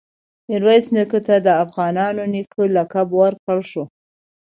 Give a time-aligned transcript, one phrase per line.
[0.49, 3.83] میرویس نیکه ته د “افغانانو نیکه” لقب ورکړل شو.